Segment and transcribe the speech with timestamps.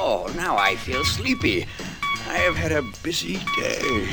[0.00, 1.66] Oh, now I feel sleepy.
[2.28, 4.08] I have had a busy day.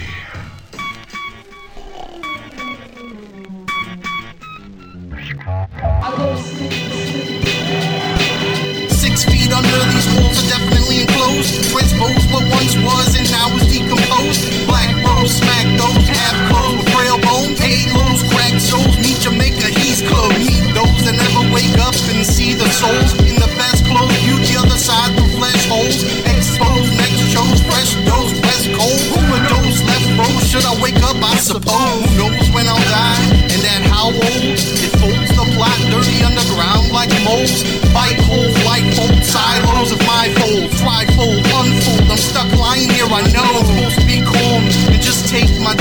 [8.90, 11.72] Six feet under these walls are definitely enclosed.
[11.72, 14.04] Transposed what once was and now is decomposed.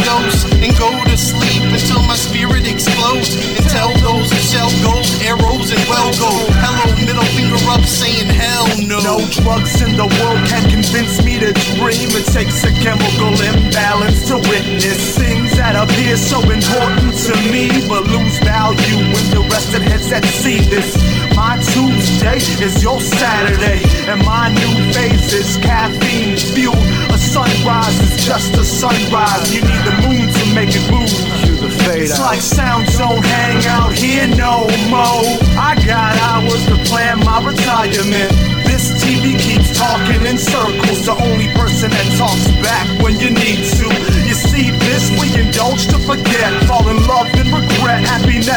[0.03, 3.37] Dose and go to sleep until my spirit explodes.
[3.57, 6.51] And tell those who sell gold, arrows, and well gold.
[6.59, 8.99] Hello, middle finger up, saying hell no.
[9.05, 12.11] No drugs in the world can convince me to dream.
[12.17, 18.05] It takes a chemical imbalance to witness things that appear so important to me, but
[18.09, 20.95] lose value when the rest of heads that see This
[21.35, 27.14] my Tuesday is your Saturday, and my new phase is caffeine fueled.
[27.35, 29.53] Sunrise is just a sunrise.
[29.53, 31.11] You need the moon to make it move.
[31.99, 35.27] It's like sounds don't hang out here no more.
[35.59, 38.31] I got hours to plan my retirement.
[38.71, 41.07] This TV keeps talking in circles.
[41.07, 43.84] The only person that talks back when you need to.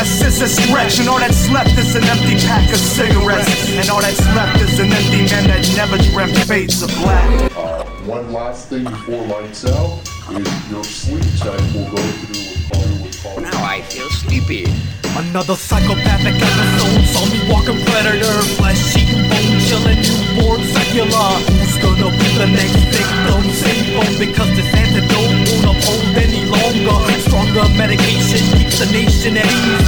[0.08, 3.76] Happiness is a stretch, and all that's left is an empty pack of cigarettes.
[3.76, 7.52] And all that's left is an empty man that never dreamt fades of black.
[7.58, 10.00] Uh, one last thing before lights out
[10.32, 11.60] is your sleep check.
[11.76, 14.72] We'll go through with Hollywood Now I feel sleepy.
[15.18, 21.36] Another psychopathic episode saw me walking predator, flesh eating bone chilling, newborn secular.
[21.52, 23.42] Who's gonna be the next victim?
[23.52, 26.96] Same bone because this antidote won't uphold any longer.
[27.28, 29.87] Stronger medication keeps the nation at ease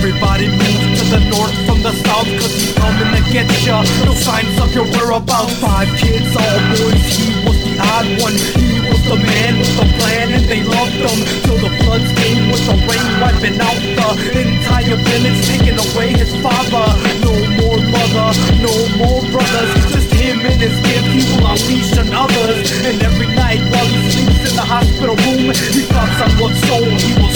[0.00, 3.84] Everybody move to the north from the south, cause he's coming to get ya.
[4.08, 5.60] No signs of your whereabouts.
[5.60, 7.04] Five kids, all boys.
[7.20, 8.32] He was the odd one.
[8.32, 12.48] He was the man with the plan, and they loved him till the floods came
[12.48, 16.88] with the rain wiping out the entire village, taking away his father.
[17.20, 18.32] No more mother,
[18.64, 21.12] no more brothers, just him and his gift.
[21.12, 25.52] He will unleash on others, and every night while he sleeps in the hospital room,
[25.52, 27.29] he thoughts on what soul he will.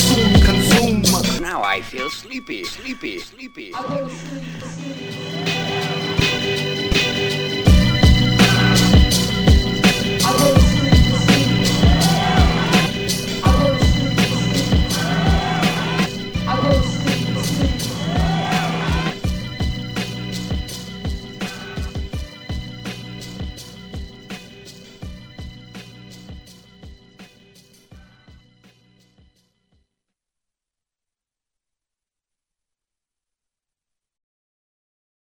[1.54, 3.72] Now I feel sleepy, sleepy, sleepy.